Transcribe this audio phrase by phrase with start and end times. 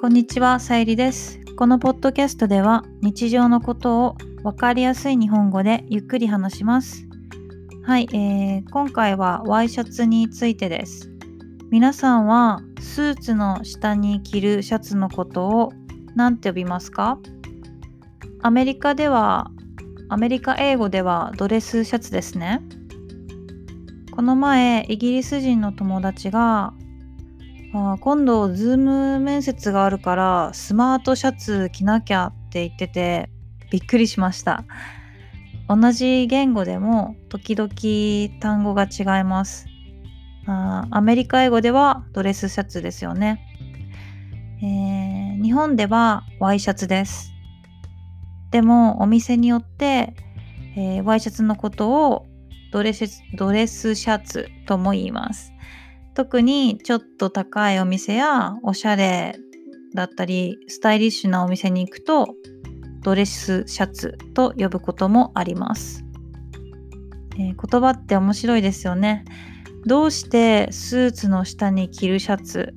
[0.00, 1.40] こんにちは、さゆりです。
[1.56, 7.08] このポッドキャストでは日常のことをわかりやすい日本語でゆっくり話します。
[7.82, 11.10] はい、えー今回はワイシャツについてです。
[11.70, 15.72] 皆さんはスーツの下に着るシャツのことを
[16.14, 17.18] 何て呼びますか？
[18.40, 19.50] アメリカでは、
[20.08, 22.62] アメリカ英語ではドレスシャツですね。
[24.12, 26.72] この前、イギリス人の友達が
[27.74, 33.30] あ今度ズーム面接があるからスマートシャツ着なきゃって言ってて
[33.70, 34.64] びっくりしました。
[35.68, 37.70] 同じ言語でも時々
[38.40, 39.66] 単語が違います。
[40.46, 43.44] あアメリカ英語ではドレスシャツですよね、
[44.62, 47.32] えー日本ではワイシャツです。
[48.50, 50.14] でもお店によって、
[50.74, 52.26] えーワイシャツのことを
[52.72, 53.04] ドレス
[53.36, 55.52] ドレスシャツとも言います。
[56.14, 59.36] 特にちょっと高いお店やおしゃれ
[59.94, 62.26] だったりスタイリッシュなお店に行くと
[63.02, 66.04] ドレスシャツと呼ぶこともあります、
[67.38, 69.24] えー言葉って面白いですよね。
[69.86, 72.74] どうしてスーツの下に着るシャツ？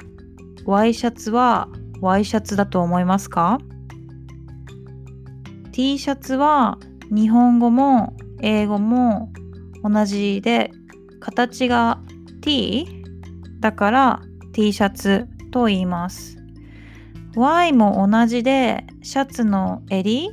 [0.65, 1.67] ワイシャツは
[1.99, 3.57] ワイシャツだと思いますか
[5.71, 6.77] ？T シャツは
[7.09, 9.33] 日本語も英語も
[9.83, 10.69] 同じで
[11.19, 11.99] 形が
[12.41, 13.00] T
[13.61, 14.21] だから
[14.53, 16.37] T シャツと言います。
[17.35, 20.29] Y も同じでシャツの襟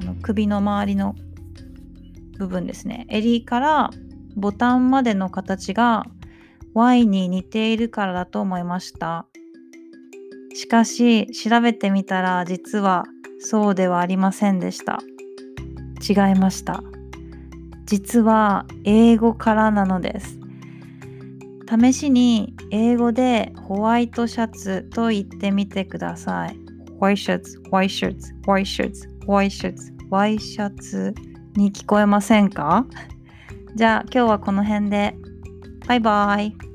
[0.00, 1.14] あの首の周りの
[2.38, 3.06] 部分ですね。
[3.08, 3.90] 襟から
[4.34, 6.04] ボタンまでの形が
[6.74, 9.26] Y に似ているからだと思いました。
[10.54, 13.04] しかし調べてみたら実は
[13.38, 14.98] そうではありませんでした。
[16.02, 16.82] 違いました。
[17.84, 20.45] 実は英語からなのです。
[21.68, 26.56] 試しに英語でホワイトシャツと言ってみてください。
[26.92, 31.14] ホワイシャツ、ホワイシャツ、ホワイシャツ、ホワイシャツ、ホワイシャツ
[31.56, 32.86] に聞こえませんか？
[33.74, 35.14] じゃあ今日はこの辺で。
[35.86, 36.65] バイバイ。